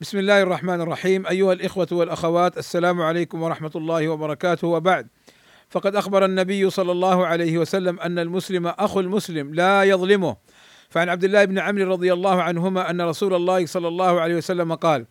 [0.00, 1.26] بسم الله الرحمن الرحيم.
[1.26, 4.68] أيها الإخوة والأخوات السلام عليكم ورحمة الله وبركاته.
[4.68, 5.08] وبعد
[5.68, 10.36] فقد أخبر النبي صلى الله عليه وسلم أن المسلم أخو المسلم لا يظلمه.
[10.88, 14.74] فعن عبد الله بن عمرو رضي الله عنهما أن رسول الله صلى الله عليه وسلم
[14.74, 15.06] قال: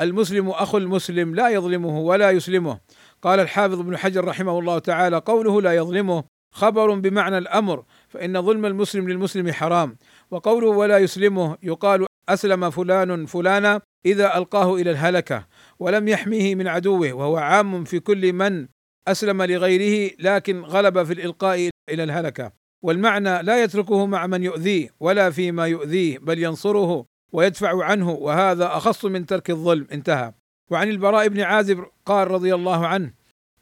[0.00, 2.80] المسلم أخو المسلم لا يظلمه ولا يسلمه.
[3.22, 8.66] قال الحافظ ابن حجر رحمه الله تعالى قوله لا يظلمه خبر بمعنى الأمر فإن ظلم
[8.66, 9.96] المسلم للمسلم حرام.
[10.30, 15.46] وقوله ولا يسلمه يقال أسلم فلان فلانا إذا ألقاه إلى الهلكة
[15.78, 18.66] ولم يحميه من عدوه وهو عام في كل من
[19.08, 22.52] أسلم لغيره لكن غلب في الإلقاء إلى الهلكة.
[22.84, 29.04] والمعنى لا يتركه مع من يؤذيه ولا فيما يؤذيه بل ينصره ويدفع عنه وهذا أخص
[29.04, 29.86] من ترك الظلم.
[29.92, 30.32] انتهى.
[30.70, 33.12] وعن البراء بن عازب قال رضي الله عنه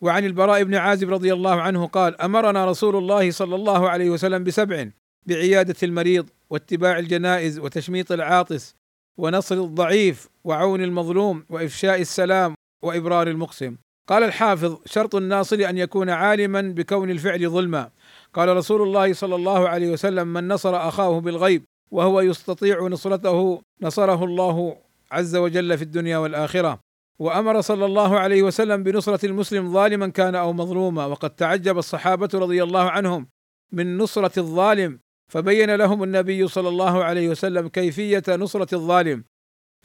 [0.00, 4.45] وعن البراء بن عازب رضي الله عنه قال أمرنا رسول الله صلى الله عليه وسلم
[4.45, 4.91] بسبع
[5.27, 8.77] بعيادة المريض واتباع الجنائز وتشميط العاطس
[9.20, 13.77] ونصر الضعيف وعون المظلوم وإفشاء السلام وإبرار المقسم.
[14.09, 17.91] قال الحافظ شرط الناصر أن يكون عالما بكون الفعل ظلما.
[18.34, 24.25] قال رسول الله صلى الله عليه وسلم من نصر أخاه بالغيب وهو يستطيع نصرته نصره
[24.25, 24.77] الله
[25.12, 26.81] عز وجل في الدنيا والآخرة.
[27.19, 31.06] وأمر صلى الله عليه وسلم بنصرة المسلم ظالما كان أو مظلوما.
[31.06, 33.28] وقد تعجب الصحابة رضي الله عنهم
[33.72, 35.00] من نصرة الظالم
[35.31, 39.25] فبين لهم النبي صلى الله عليه وسلم كيفية نصرة الظالم.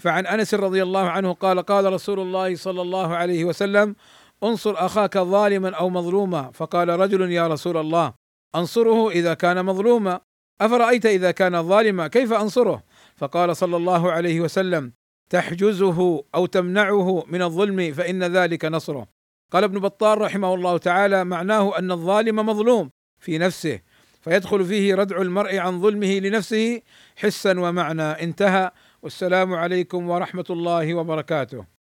[0.02, 3.96] فعن أنس رضي الله عنه قال قال رسول الله صلى الله عليه وسلم
[4.44, 6.52] انصر أخاك ظالما أو مظلوما.
[6.52, 8.14] فقال رجل يا رسول الله
[8.56, 10.20] أنصره إذا كان مظلوما.
[10.62, 12.84] أفرأيت إذا كان ظالما؟ كيف أنصره؟
[13.16, 14.94] فقال صلى الله عليه وسلم
[15.30, 19.08] تحجزه أو تمنعه من الظلم فإن ذلك نصره.
[19.52, 23.80] قال ابن بطال رحمه الله تعالى معناه أن الظالم مظلوم في نفسه.
[24.26, 26.82] فيدخل فيه ردع المرء عن ظلمه لنفسه
[27.16, 28.02] حسا ومعنى.
[28.02, 28.72] انتهى.
[29.02, 31.75] والسلام عليكم ورحمة الله وبركاته.